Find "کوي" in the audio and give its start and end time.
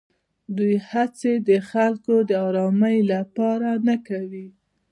4.07-4.47